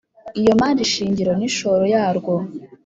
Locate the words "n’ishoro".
1.35-1.83